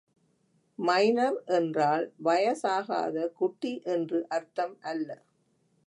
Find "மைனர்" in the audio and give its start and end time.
0.79-1.37